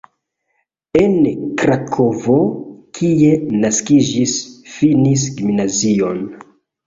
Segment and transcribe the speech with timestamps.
[1.01, 1.17] En
[1.63, 2.37] Krakovo,
[2.99, 3.29] kie
[3.65, 4.33] naskiĝis,
[4.77, 6.25] finis gimnazion.